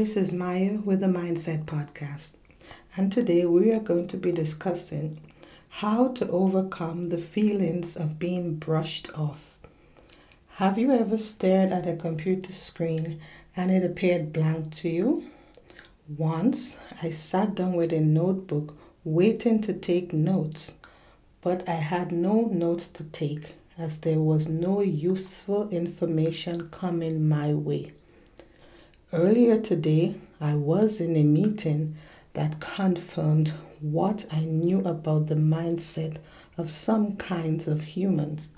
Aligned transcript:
This 0.00 0.16
is 0.16 0.32
Maya 0.32 0.78
with 0.82 1.00
the 1.00 1.08
Mindset 1.08 1.66
Podcast, 1.66 2.32
and 2.96 3.12
today 3.12 3.44
we 3.44 3.70
are 3.70 3.80
going 3.80 4.08
to 4.08 4.16
be 4.16 4.32
discussing 4.32 5.20
how 5.68 6.08
to 6.12 6.26
overcome 6.30 7.10
the 7.10 7.18
feelings 7.18 7.98
of 7.98 8.18
being 8.18 8.54
brushed 8.54 9.12
off. 9.14 9.58
Have 10.52 10.78
you 10.78 10.90
ever 10.90 11.18
stared 11.18 11.70
at 11.70 11.86
a 11.86 11.96
computer 11.96 12.50
screen 12.50 13.20
and 13.54 13.70
it 13.70 13.84
appeared 13.84 14.32
blank 14.32 14.74
to 14.76 14.88
you? 14.88 15.24
Once 16.16 16.78
I 17.02 17.10
sat 17.10 17.54
down 17.54 17.74
with 17.74 17.92
a 17.92 18.00
notebook 18.00 18.74
waiting 19.04 19.60
to 19.60 19.74
take 19.74 20.14
notes, 20.14 20.76
but 21.42 21.68
I 21.68 21.74
had 21.74 22.10
no 22.10 22.46
notes 22.46 22.88
to 22.88 23.04
take 23.04 23.54
as 23.76 23.98
there 23.98 24.20
was 24.20 24.48
no 24.48 24.80
useful 24.80 25.68
information 25.68 26.70
coming 26.70 27.28
my 27.28 27.52
way. 27.52 27.92
Earlier 29.12 29.60
today, 29.60 30.14
I 30.40 30.54
was 30.54 31.00
in 31.00 31.16
a 31.16 31.24
meeting 31.24 31.96
that 32.34 32.60
confirmed 32.60 33.52
what 33.80 34.24
I 34.30 34.44
knew 34.44 34.82
about 34.82 35.26
the 35.26 35.34
mindset 35.34 36.18
of 36.56 36.70
some 36.70 37.16
kinds 37.16 37.66
of 37.66 37.82
humans. 37.82 38.50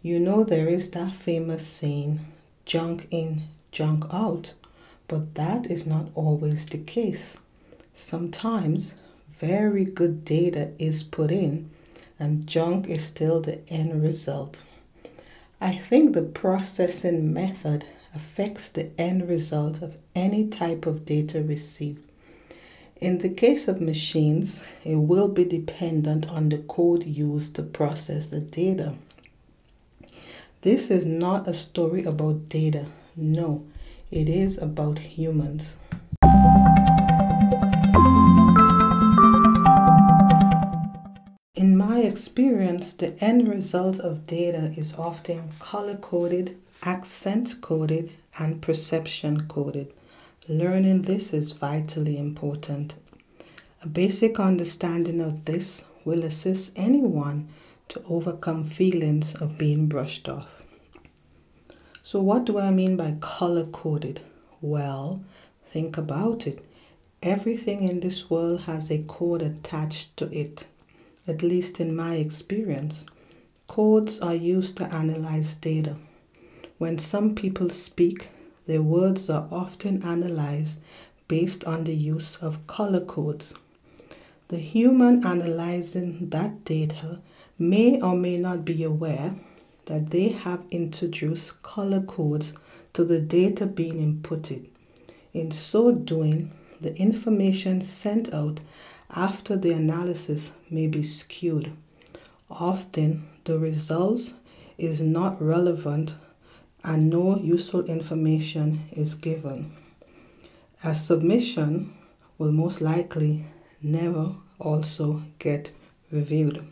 You 0.00 0.20
know, 0.20 0.44
there 0.44 0.68
is 0.68 0.90
that 0.90 1.12
famous 1.12 1.66
saying, 1.66 2.20
junk 2.66 3.08
in, 3.10 3.48
junk 3.72 4.04
out, 4.12 4.54
but 5.08 5.34
that 5.34 5.66
is 5.66 5.88
not 5.88 6.06
always 6.14 6.64
the 6.66 6.78
case. 6.78 7.40
Sometimes 7.96 8.94
very 9.28 9.84
good 9.84 10.24
data 10.24 10.70
is 10.78 11.02
put 11.02 11.32
in, 11.32 11.68
and 12.20 12.46
junk 12.46 12.86
is 12.86 13.04
still 13.04 13.40
the 13.40 13.58
end 13.68 14.04
result. 14.04 14.62
I 15.60 15.76
think 15.76 16.14
the 16.14 16.22
processing 16.22 17.32
method 17.32 17.84
affects 18.18 18.68
the 18.70 18.90
end 18.98 19.28
result 19.28 19.80
of 19.80 19.96
any 20.12 20.48
type 20.48 20.86
of 20.86 21.04
data 21.04 21.40
received. 21.40 22.02
In 23.00 23.18
the 23.18 23.28
case 23.28 23.68
of 23.68 23.80
machines, 23.80 24.60
it 24.84 24.96
will 24.96 25.28
be 25.28 25.44
dependent 25.44 26.28
on 26.28 26.48
the 26.48 26.58
code 26.58 27.04
used 27.04 27.54
to 27.54 27.62
process 27.62 28.26
the 28.26 28.40
data. 28.40 28.94
This 30.62 30.90
is 30.90 31.06
not 31.06 31.46
a 31.46 31.54
story 31.54 32.02
about 32.02 32.48
data, 32.48 32.86
no, 33.14 33.62
it 34.10 34.28
is 34.28 34.58
about 34.58 34.98
humans. 34.98 35.76
In 41.54 41.76
my 41.76 42.00
experience, 42.00 42.94
the 42.94 43.16
end 43.22 43.46
result 43.46 44.00
of 44.00 44.26
data 44.26 44.72
is 44.76 44.92
often 44.94 45.52
color 45.60 45.94
coded 45.94 46.56
accent 46.82 47.60
coded 47.60 48.12
and 48.38 48.62
perception 48.62 49.48
coded. 49.48 49.92
Learning 50.48 51.02
this 51.02 51.34
is 51.34 51.52
vitally 51.52 52.16
important. 52.16 52.94
A 53.82 53.88
basic 53.88 54.40
understanding 54.40 55.20
of 55.20 55.44
this 55.44 55.84
will 56.04 56.24
assist 56.24 56.72
anyone 56.76 57.48
to 57.88 58.02
overcome 58.08 58.64
feelings 58.64 59.34
of 59.34 59.58
being 59.58 59.86
brushed 59.86 60.28
off. 60.28 60.62
So, 62.02 62.22
what 62.22 62.44
do 62.44 62.58
I 62.58 62.70
mean 62.70 62.96
by 62.96 63.16
color 63.20 63.66
coded? 63.66 64.20
Well, 64.60 65.20
think 65.66 65.98
about 65.98 66.46
it. 66.46 66.64
Everything 67.22 67.82
in 67.82 68.00
this 68.00 68.30
world 68.30 68.62
has 68.62 68.90
a 68.90 69.02
code 69.02 69.42
attached 69.42 70.16
to 70.18 70.30
it, 70.32 70.66
at 71.26 71.42
least 71.42 71.80
in 71.80 71.94
my 71.94 72.14
experience. 72.14 73.06
Codes 73.66 74.20
are 74.20 74.34
used 74.34 74.76
to 74.78 74.92
analyze 74.94 75.54
data. 75.56 75.96
When 76.78 76.98
some 76.98 77.34
people 77.34 77.70
speak, 77.70 78.28
their 78.66 78.82
words 78.82 79.28
are 79.28 79.48
often 79.50 80.02
analyzed 80.04 80.78
based 81.26 81.64
on 81.64 81.82
the 81.82 81.94
use 81.94 82.36
of 82.36 82.64
color 82.68 83.00
codes. 83.00 83.52
The 84.46 84.58
human 84.58 85.26
analyzing 85.26 86.30
that 86.30 86.64
data 86.64 87.18
may 87.58 88.00
or 88.00 88.14
may 88.14 88.38
not 88.38 88.64
be 88.64 88.84
aware 88.84 89.34
that 89.86 90.10
they 90.10 90.28
have 90.28 90.62
introduced 90.70 91.60
color 91.62 92.00
codes 92.00 92.52
to 92.92 93.04
the 93.04 93.20
data 93.20 93.66
being 93.66 93.96
inputted. 93.96 94.66
In 95.34 95.50
so 95.50 95.90
doing, 95.90 96.52
the 96.80 96.96
information 96.96 97.80
sent 97.80 98.32
out 98.32 98.60
after 99.10 99.56
the 99.56 99.72
analysis 99.72 100.52
may 100.70 100.86
be 100.86 101.02
skewed. 101.02 101.72
Often, 102.48 103.26
the 103.44 103.58
results 103.58 104.34
is 104.78 105.00
not 105.00 105.42
relevant 105.42 106.14
and 106.84 107.10
no 107.10 107.36
useful 107.38 107.84
information 107.86 108.80
is 108.92 109.14
given. 109.14 109.72
A 110.84 110.94
submission 110.94 111.92
will 112.38 112.52
most 112.52 112.80
likely 112.80 113.44
never 113.82 114.34
also 114.60 115.22
get 115.38 115.70
reviewed. 116.10 116.64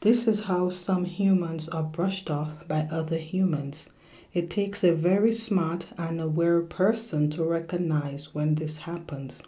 This 0.00 0.26
is 0.26 0.40
how 0.40 0.70
some 0.70 1.04
humans 1.04 1.68
are 1.68 1.82
brushed 1.82 2.30
off 2.30 2.66
by 2.66 2.88
other 2.90 3.18
humans. 3.18 3.90
It 4.32 4.48
takes 4.48 4.82
a 4.82 4.94
very 4.94 5.32
smart 5.34 5.88
and 5.98 6.20
aware 6.20 6.62
person 6.62 7.30
to 7.30 7.44
recognize 7.44 8.34
when 8.34 8.54
this 8.54 8.78
happens. 8.78 9.42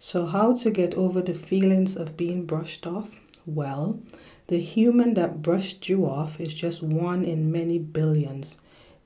So, 0.00 0.26
how 0.26 0.56
to 0.56 0.70
get 0.70 0.94
over 0.94 1.22
the 1.22 1.34
feelings 1.34 1.96
of 1.96 2.16
being 2.16 2.46
brushed 2.46 2.86
off? 2.86 3.20
Well, 3.46 4.00
the 4.48 4.58
human 4.58 5.14
that 5.14 5.42
brushed 5.42 5.88
you 5.88 6.06
off 6.06 6.40
is 6.40 6.54
just 6.54 6.82
one 6.82 7.24
in 7.24 7.52
many 7.52 7.78
billions. 7.78 8.58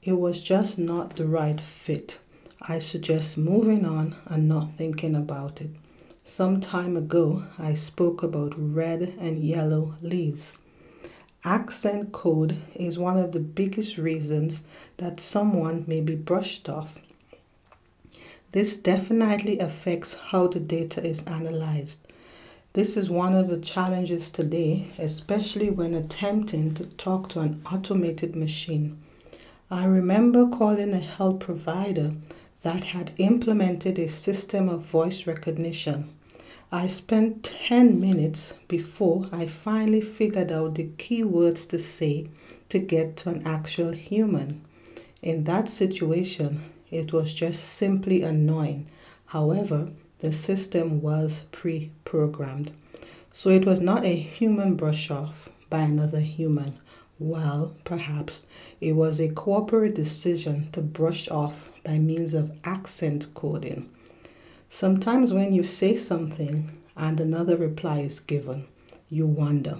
It 0.02 0.14
was 0.14 0.40
just 0.42 0.78
not 0.78 1.16
the 1.16 1.26
right 1.26 1.60
fit. 1.60 2.20
I 2.62 2.78
suggest 2.78 3.36
moving 3.36 3.84
on 3.84 4.16
and 4.24 4.48
not 4.48 4.72
thinking 4.72 5.14
about 5.14 5.60
it. 5.60 5.72
Some 6.24 6.58
time 6.58 6.96
ago, 6.96 7.44
I 7.58 7.74
spoke 7.74 8.22
about 8.22 8.54
red 8.56 9.12
and 9.18 9.36
yellow 9.36 9.96
leaves. 10.00 10.56
Accent 11.44 12.12
code 12.12 12.56
is 12.74 12.98
one 12.98 13.18
of 13.18 13.32
the 13.32 13.40
biggest 13.40 13.98
reasons 13.98 14.64
that 14.96 15.20
someone 15.20 15.84
may 15.86 16.00
be 16.00 16.14
brushed 16.14 16.70
off. 16.70 16.98
This 18.52 18.78
definitely 18.78 19.58
affects 19.58 20.14
how 20.14 20.46
the 20.46 20.60
data 20.60 21.04
is 21.04 21.22
analyzed. 21.24 21.98
This 22.72 22.96
is 22.96 23.10
one 23.10 23.34
of 23.34 23.48
the 23.48 23.60
challenges 23.60 24.30
today, 24.30 24.92
especially 24.98 25.68
when 25.68 25.92
attempting 25.92 26.72
to 26.74 26.86
talk 26.86 27.28
to 27.30 27.40
an 27.40 27.60
automated 27.70 28.34
machine. 28.34 28.96
I 29.72 29.84
remember 29.84 30.48
calling 30.48 30.92
a 30.92 30.98
health 30.98 31.38
provider 31.38 32.14
that 32.62 32.82
had 32.82 33.12
implemented 33.18 34.00
a 34.00 34.08
system 34.08 34.68
of 34.68 34.80
voice 34.80 35.28
recognition. 35.28 36.08
I 36.72 36.88
spent 36.88 37.44
10 37.44 38.00
minutes 38.00 38.52
before 38.66 39.28
I 39.30 39.46
finally 39.46 40.00
figured 40.00 40.50
out 40.50 40.74
the 40.74 40.88
key 40.98 41.22
words 41.22 41.66
to 41.66 41.78
say 41.78 42.26
to 42.68 42.80
get 42.80 43.16
to 43.18 43.28
an 43.30 43.46
actual 43.46 43.92
human. 43.92 44.62
In 45.22 45.44
that 45.44 45.68
situation, 45.68 46.62
it 46.90 47.12
was 47.12 47.32
just 47.32 47.62
simply 47.62 48.22
annoying. 48.22 48.86
However, 49.26 49.90
the 50.18 50.32
system 50.32 51.00
was 51.00 51.42
pre 51.52 51.92
programmed. 52.04 52.72
So 53.32 53.50
it 53.50 53.66
was 53.66 53.80
not 53.80 54.04
a 54.04 54.16
human 54.16 54.74
brush 54.74 55.12
off 55.12 55.48
by 55.68 55.82
another 55.82 56.18
human. 56.18 56.74
Well, 57.22 57.76
perhaps 57.84 58.46
it 58.80 58.94
was 58.94 59.20
a 59.20 59.28
corporate 59.28 59.94
decision 59.94 60.70
to 60.72 60.80
brush 60.80 61.28
off 61.28 61.70
by 61.84 61.98
means 61.98 62.32
of 62.32 62.58
accent 62.64 63.26
coding. 63.34 63.90
Sometimes 64.70 65.30
when 65.30 65.52
you 65.52 65.62
say 65.62 65.96
something 65.96 66.70
and 66.96 67.20
another 67.20 67.58
reply 67.58 68.00
is 68.00 68.20
given, 68.20 68.64
you 69.10 69.26
wonder. 69.26 69.76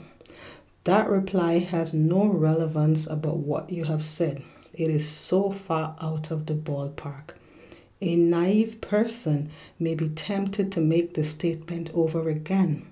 That 0.85 1.09
reply 1.09 1.61
has 1.61 1.95
no 1.95 2.27
relevance 2.27 3.07
about 3.07 3.39
what 3.39 3.73
you 3.73 3.85
have 3.85 4.05
said. 4.05 4.43
It 4.75 4.91
is 4.91 5.09
so 5.09 5.51
far 5.51 5.97
out 5.99 6.31
of 6.31 6.45
the 6.45 6.55
ballpark. 6.55 7.37
A 8.03 8.17
naive 8.17 8.83
person 8.83 9.49
may 9.79 9.95
be 9.95 10.11
tempted 10.11 10.71
to 10.73 10.81
make 10.83 11.15
the 11.15 11.25
statement 11.25 11.89
over 11.95 12.29
again, 12.29 12.87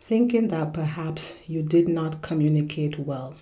thinking 0.00 0.48
that 0.48 0.72
perhaps 0.72 1.34
you 1.46 1.62
did 1.62 1.86
not 1.86 2.22
communicate 2.22 2.98
well. 2.98 3.36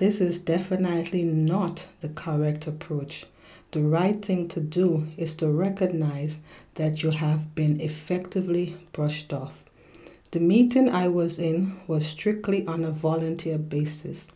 This 0.00 0.18
is 0.18 0.40
definitely 0.40 1.24
not 1.24 1.86
the 2.00 2.08
correct 2.08 2.66
approach. 2.66 3.26
The 3.72 3.82
right 3.82 4.24
thing 4.24 4.48
to 4.48 4.58
do 4.58 5.08
is 5.18 5.34
to 5.34 5.48
recognize 5.48 6.40
that 6.76 7.02
you 7.02 7.10
have 7.10 7.54
been 7.54 7.78
effectively 7.82 8.78
brushed 8.92 9.30
off. 9.30 9.62
The 10.30 10.40
meeting 10.40 10.88
I 10.88 11.08
was 11.08 11.38
in 11.38 11.76
was 11.86 12.06
strictly 12.06 12.66
on 12.66 12.82
a 12.82 12.90
volunteer 12.90 13.58
basis. 13.58 14.28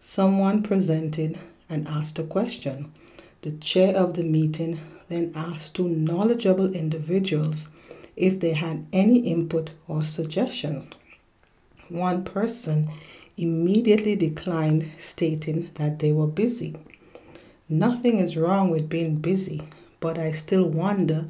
Someone 0.00 0.62
presented 0.62 1.36
and 1.68 1.88
asked 1.88 2.20
a 2.20 2.22
question. 2.22 2.92
The 3.42 3.50
chair 3.50 3.96
of 3.96 4.14
the 4.14 4.22
meeting 4.22 4.78
then 5.08 5.32
asked 5.34 5.74
two 5.74 5.88
knowledgeable 5.88 6.72
individuals 6.72 7.68
if 8.14 8.38
they 8.38 8.52
had 8.52 8.86
any 8.92 9.18
input 9.18 9.70
or 9.88 10.04
suggestion. 10.04 10.94
One 11.88 12.22
person 12.22 12.90
immediately 13.38 14.16
declined, 14.16 14.90
stating 14.98 15.70
that 15.76 16.00
they 16.00 16.12
were 16.12 16.26
busy. 16.26 16.74
Nothing 17.68 18.18
is 18.18 18.36
wrong 18.36 18.68
with 18.68 18.88
being 18.88 19.16
busy, 19.16 19.62
but 20.00 20.18
I 20.18 20.32
still 20.32 20.68
wonder 20.68 21.26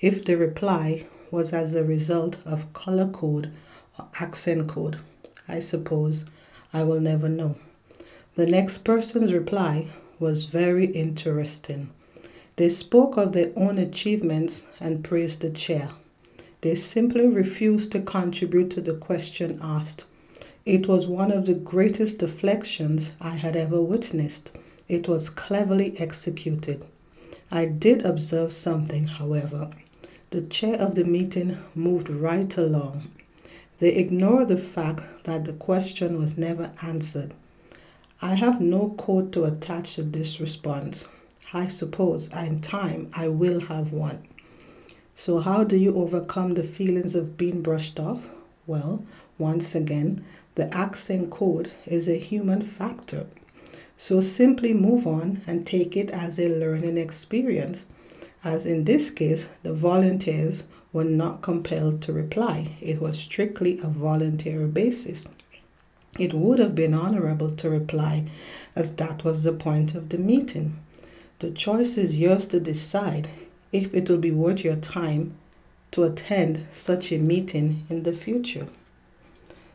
if 0.00 0.24
the 0.24 0.36
reply 0.36 1.06
was 1.30 1.52
as 1.52 1.74
a 1.74 1.84
result 1.84 2.38
of 2.46 2.72
color 2.72 3.08
code 3.08 3.52
or 3.98 4.08
accent 4.20 4.68
code. 4.68 4.98
I 5.46 5.60
suppose 5.60 6.24
I 6.72 6.82
will 6.84 7.00
never 7.00 7.28
know. 7.28 7.56
The 8.36 8.46
next 8.46 8.78
person's 8.78 9.34
reply 9.34 9.88
was 10.18 10.44
very 10.44 10.86
interesting. 10.86 11.90
They 12.56 12.70
spoke 12.70 13.16
of 13.16 13.32
their 13.32 13.52
own 13.56 13.76
achievements 13.78 14.64
and 14.78 15.04
praised 15.04 15.40
the 15.40 15.50
chair. 15.50 15.90
They 16.62 16.74
simply 16.74 17.26
refused 17.26 17.92
to 17.92 18.00
contribute 18.00 18.70
to 18.70 18.80
the 18.80 18.94
question 18.94 19.58
asked. 19.62 20.04
It 20.70 20.86
was 20.86 21.08
one 21.08 21.32
of 21.32 21.46
the 21.46 21.54
greatest 21.54 22.18
deflections 22.18 23.10
I 23.20 23.30
had 23.30 23.56
ever 23.56 23.82
witnessed. 23.82 24.52
It 24.88 25.08
was 25.08 25.28
cleverly 25.28 25.98
executed. 25.98 26.84
I 27.50 27.64
did 27.64 28.02
observe 28.02 28.52
something, 28.52 29.08
however. 29.08 29.70
The 30.30 30.42
chair 30.42 30.76
of 30.76 30.94
the 30.94 31.02
meeting 31.02 31.58
moved 31.74 32.08
right 32.08 32.56
along. 32.56 33.08
They 33.80 33.92
ignored 33.96 34.46
the 34.46 34.58
fact 34.58 35.24
that 35.24 35.44
the 35.44 35.54
question 35.54 36.20
was 36.20 36.38
never 36.38 36.70
answered. 36.82 37.34
I 38.22 38.36
have 38.36 38.60
no 38.60 38.94
code 38.96 39.32
to 39.32 39.46
attach 39.46 39.96
to 39.96 40.04
this 40.04 40.38
response. 40.38 41.08
I 41.52 41.66
suppose 41.66 42.32
in 42.32 42.60
time 42.60 43.10
I 43.16 43.26
will 43.26 43.58
have 43.62 43.92
one. 43.92 44.22
So, 45.16 45.40
how 45.40 45.64
do 45.64 45.76
you 45.76 45.96
overcome 45.96 46.54
the 46.54 46.62
feelings 46.62 47.16
of 47.16 47.36
being 47.36 47.60
brushed 47.60 47.98
off? 47.98 48.28
Well, 48.68 49.02
once 49.36 49.74
again, 49.74 50.24
the 50.54 50.74
accent 50.74 51.30
code 51.30 51.70
is 51.86 52.08
a 52.08 52.18
human 52.18 52.62
factor. 52.62 53.26
So, 53.96 54.20
simply 54.20 54.72
move 54.72 55.06
on 55.06 55.42
and 55.46 55.66
take 55.66 55.96
it 55.96 56.10
as 56.10 56.38
a 56.38 56.48
learning 56.48 56.98
experience 56.98 57.88
as 58.42 58.64
in 58.64 58.84
this 58.84 59.10
case, 59.10 59.48
the 59.62 59.74
volunteers 59.74 60.64
were 60.94 61.04
not 61.04 61.42
compelled 61.42 62.00
to 62.02 62.12
reply. 62.12 62.70
It 62.80 62.98
was 63.00 63.18
strictly 63.18 63.78
a 63.80 63.88
voluntary 63.88 64.66
basis. 64.66 65.26
It 66.18 66.32
would 66.32 66.58
have 66.58 66.74
been 66.74 66.94
honorable 66.94 67.50
to 67.50 67.68
reply, 67.68 68.30
as 68.74 68.96
that 68.96 69.24
was 69.24 69.44
the 69.44 69.52
point 69.52 69.94
of 69.94 70.08
the 70.08 70.18
meeting. 70.18 70.78
The 71.40 71.50
choice 71.50 71.98
is 71.98 72.18
yours 72.18 72.48
to 72.48 72.60
decide 72.60 73.28
if 73.72 73.94
it 73.94 74.08
will 74.08 74.18
be 74.18 74.32
worth 74.32 74.64
your 74.64 74.76
time 74.76 75.34
to 75.90 76.04
attend 76.04 76.66
such 76.72 77.12
a 77.12 77.18
meeting 77.18 77.84
in 77.90 78.04
the 78.04 78.14
future. 78.14 78.66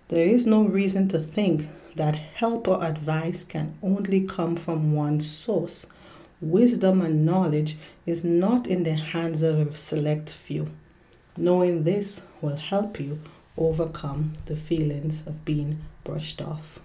There 0.07 0.27
is 0.27 0.45
no 0.45 0.63
reason 0.63 1.07
to 1.09 1.19
think 1.19 1.67
that 1.95 2.15
help 2.15 2.67
or 2.67 2.83
advice 2.83 3.43
can 3.43 3.73
only 3.81 4.21
come 4.21 4.55
from 4.55 4.93
one 4.93 5.19
source 5.19 5.87
wisdom 6.39 7.01
and 7.01 7.25
knowledge 7.25 7.75
is 8.05 8.23
not 8.23 8.67
in 8.67 8.83
the 8.83 8.93
hands 8.93 9.41
of 9.41 9.57
a 9.57 9.75
select 9.75 10.29
few. 10.29 10.67
Knowing 11.35 11.85
this 11.85 12.21
will 12.39 12.55
help 12.55 12.99
you 12.99 13.19
overcome 13.57 14.33
the 14.45 14.55
feelings 14.55 15.23
of 15.25 15.43
being 15.43 15.79
brushed 16.03 16.39
off. 16.39 16.79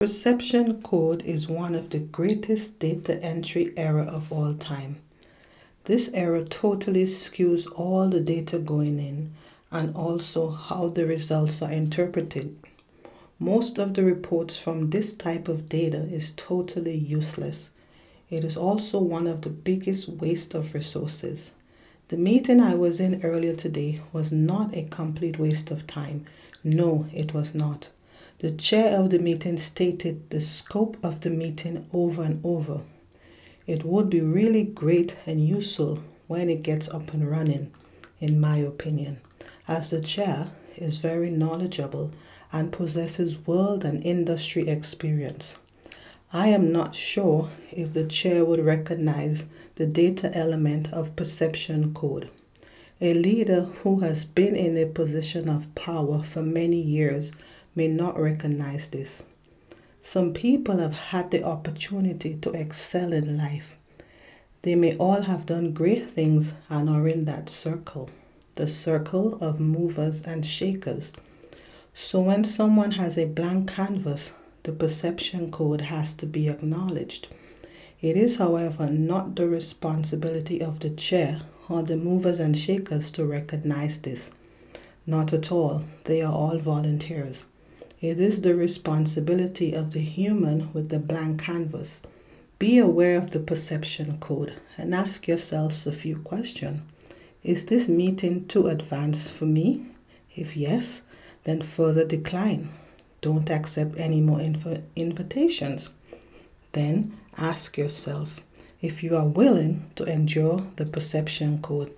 Perception 0.00 0.82
code 0.82 1.22
is 1.22 1.48
one 1.48 1.74
of 1.74 1.88
the 1.88 1.98
greatest 1.98 2.78
data 2.78 3.16
entry 3.22 3.72
error 3.74 4.02
of 4.02 4.30
all 4.30 4.52
time. 4.52 4.96
This 5.88 6.10
error 6.12 6.44
totally 6.44 7.04
skews 7.04 7.66
all 7.74 8.10
the 8.10 8.20
data 8.20 8.58
going 8.58 8.98
in 8.98 9.30
and 9.70 9.96
also 9.96 10.50
how 10.50 10.88
the 10.88 11.06
results 11.06 11.62
are 11.62 11.72
interpreted. 11.72 12.58
Most 13.38 13.78
of 13.78 13.94
the 13.94 14.04
reports 14.04 14.58
from 14.58 14.90
this 14.90 15.14
type 15.14 15.48
of 15.48 15.66
data 15.66 16.02
is 16.12 16.34
totally 16.36 16.94
useless. 16.94 17.70
It 18.28 18.44
is 18.44 18.54
also 18.54 19.00
one 19.00 19.26
of 19.26 19.40
the 19.40 19.48
biggest 19.48 20.10
waste 20.10 20.52
of 20.52 20.74
resources. 20.74 21.52
The 22.08 22.18
meeting 22.18 22.60
I 22.60 22.74
was 22.74 23.00
in 23.00 23.24
earlier 23.24 23.56
today 23.56 24.02
was 24.12 24.30
not 24.30 24.76
a 24.76 24.82
complete 24.90 25.38
waste 25.38 25.70
of 25.70 25.86
time. 25.86 26.26
No, 26.62 27.06
it 27.14 27.32
was 27.32 27.54
not. 27.54 27.88
The 28.40 28.52
chair 28.52 28.94
of 28.94 29.08
the 29.08 29.18
meeting 29.18 29.56
stated 29.56 30.28
the 30.28 30.42
scope 30.42 30.98
of 31.02 31.22
the 31.22 31.30
meeting 31.30 31.86
over 31.94 32.22
and 32.24 32.44
over. 32.44 32.82
It 33.68 33.84
would 33.84 34.08
be 34.08 34.22
really 34.22 34.64
great 34.64 35.14
and 35.26 35.46
useful 35.46 35.98
when 36.26 36.48
it 36.48 36.62
gets 36.62 36.88
up 36.88 37.12
and 37.12 37.30
running, 37.30 37.70
in 38.18 38.40
my 38.40 38.56
opinion, 38.56 39.18
as 39.68 39.90
the 39.90 40.00
chair 40.00 40.52
is 40.78 40.96
very 40.96 41.28
knowledgeable 41.28 42.10
and 42.50 42.72
possesses 42.72 43.46
world 43.46 43.84
and 43.84 44.02
industry 44.02 44.66
experience. 44.66 45.58
I 46.32 46.48
am 46.48 46.72
not 46.72 46.94
sure 46.94 47.50
if 47.70 47.92
the 47.92 48.06
chair 48.06 48.42
would 48.42 48.64
recognize 48.64 49.44
the 49.74 49.86
data 49.86 50.34
element 50.34 50.90
of 50.90 51.14
perception 51.14 51.92
code. 51.92 52.30
A 53.02 53.12
leader 53.12 53.64
who 53.82 54.00
has 54.00 54.24
been 54.24 54.56
in 54.56 54.78
a 54.78 54.86
position 54.86 55.46
of 55.46 55.74
power 55.74 56.22
for 56.22 56.40
many 56.40 56.80
years 56.80 57.32
may 57.74 57.88
not 57.88 58.18
recognize 58.18 58.88
this. 58.88 59.24
Some 60.02 60.32
people 60.32 60.78
have 60.78 60.94
had 60.94 61.30
the 61.30 61.42
opportunity 61.42 62.34
to 62.42 62.50
excel 62.52 63.12
in 63.12 63.36
life. 63.36 63.76
They 64.62 64.74
may 64.74 64.96
all 64.96 65.22
have 65.22 65.46
done 65.46 65.72
great 65.72 66.10
things 66.10 66.52
and 66.68 66.88
are 66.88 67.06
in 67.08 67.24
that 67.26 67.48
circle, 67.48 68.10
the 68.54 68.68
circle 68.68 69.38
of 69.40 69.60
movers 69.60 70.22
and 70.22 70.44
shakers 70.44 71.12
so 72.00 72.20
when 72.20 72.44
someone 72.44 72.92
has 72.92 73.18
a 73.18 73.26
blank 73.26 73.72
canvas, 73.72 74.30
the 74.62 74.70
perception 74.70 75.50
code 75.50 75.80
has 75.80 76.14
to 76.14 76.26
be 76.26 76.48
acknowledged. 76.48 77.26
It 78.00 78.16
is, 78.16 78.36
however, 78.36 78.88
not 78.88 79.34
the 79.34 79.48
responsibility 79.48 80.62
of 80.62 80.78
the 80.78 80.90
chair 80.90 81.40
or 81.68 81.82
the 81.82 81.96
movers 81.96 82.38
and 82.38 82.56
shakers 82.56 83.10
to 83.12 83.26
recognize 83.26 83.98
this. 83.98 84.30
Not 85.06 85.32
at 85.32 85.50
all. 85.50 85.84
They 86.04 86.22
are 86.22 86.32
all 86.32 86.58
volunteers. 86.58 87.46
It 88.00 88.20
is 88.20 88.42
the 88.42 88.54
responsibility 88.54 89.72
of 89.72 89.92
the 89.92 90.00
human 90.00 90.72
with 90.72 90.88
the 90.88 91.00
blank 91.00 91.42
canvas. 91.42 92.00
Be 92.60 92.78
aware 92.78 93.16
of 93.18 93.32
the 93.32 93.40
perception 93.40 94.18
code 94.20 94.54
and 94.76 94.94
ask 94.94 95.26
yourselves 95.26 95.84
a 95.84 95.92
few 95.92 96.16
questions. 96.18 96.82
Is 97.42 97.64
this 97.64 97.88
meeting 97.88 98.46
too 98.46 98.68
advanced 98.68 99.32
for 99.32 99.46
me? 99.46 99.86
If 100.36 100.56
yes, 100.56 101.02
then 101.42 101.60
further 101.60 102.04
decline. 102.04 102.70
Don't 103.20 103.50
accept 103.50 103.98
any 103.98 104.20
more 104.20 104.38
inv- 104.38 104.82
invitations. 104.94 105.90
Then 106.72 107.16
ask 107.36 107.76
yourself 107.76 108.42
if 108.80 109.02
you 109.02 109.16
are 109.16 109.26
willing 109.26 109.90
to 109.96 110.04
endure 110.04 110.64
the 110.76 110.86
perception 110.86 111.60
code. 111.62 111.92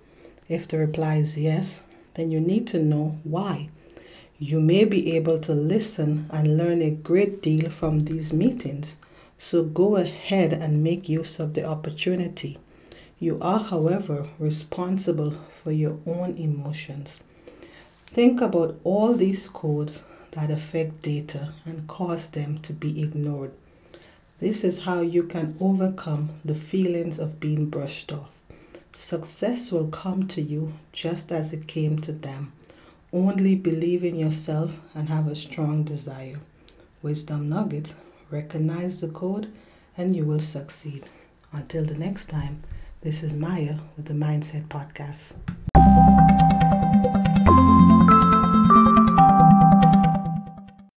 If 0.49 0.67
the 0.67 0.79
reply 0.79 1.17
is 1.17 1.37
yes, 1.37 1.81
then 2.15 2.31
you 2.31 2.39
need 2.39 2.65
to 2.67 2.81
know 2.81 3.19
why. 3.23 3.69
You 4.43 4.59
may 4.59 4.85
be 4.85 5.15
able 5.15 5.37
to 5.41 5.53
listen 5.53 6.25
and 6.31 6.57
learn 6.57 6.81
a 6.81 6.89
great 6.89 7.43
deal 7.43 7.69
from 7.69 7.99
these 7.99 8.33
meetings, 8.33 8.97
so 9.37 9.63
go 9.63 9.97
ahead 9.97 10.51
and 10.51 10.83
make 10.83 11.07
use 11.07 11.39
of 11.39 11.53
the 11.53 11.63
opportunity. 11.63 12.57
You 13.19 13.37
are, 13.39 13.59
however, 13.59 14.27
responsible 14.39 15.35
for 15.61 15.71
your 15.71 15.99
own 16.07 16.37
emotions. 16.37 17.19
Think 18.07 18.41
about 18.41 18.79
all 18.83 19.13
these 19.13 19.47
codes 19.47 20.01
that 20.31 20.49
affect 20.49 21.03
data 21.03 21.53
and 21.63 21.87
cause 21.87 22.31
them 22.31 22.57
to 22.63 22.73
be 22.73 23.03
ignored. 23.03 23.51
This 24.39 24.63
is 24.63 24.79
how 24.79 25.01
you 25.01 25.21
can 25.21 25.55
overcome 25.59 26.31
the 26.43 26.55
feelings 26.55 27.19
of 27.19 27.39
being 27.39 27.67
brushed 27.67 28.11
off. 28.11 28.39
Success 28.91 29.71
will 29.71 29.89
come 29.89 30.27
to 30.29 30.41
you 30.41 30.73
just 30.91 31.31
as 31.31 31.53
it 31.53 31.67
came 31.67 31.99
to 31.99 32.11
them. 32.11 32.53
Only 33.13 33.55
believe 33.55 34.05
in 34.05 34.15
yourself 34.15 34.79
and 34.95 35.09
have 35.09 35.27
a 35.27 35.35
strong 35.35 35.83
desire. 35.83 36.39
Wisdom 37.01 37.49
Nuggets 37.49 37.93
recognize 38.29 39.01
the 39.01 39.09
code 39.09 39.51
and 39.97 40.15
you 40.15 40.23
will 40.23 40.39
succeed. 40.39 41.05
Until 41.51 41.83
the 41.83 41.97
next 41.97 42.27
time, 42.27 42.63
this 43.01 43.21
is 43.21 43.33
Maya 43.33 43.79
with 43.97 44.05
the 44.05 44.13
Mindset 44.13 44.69
Podcast. 44.69 45.33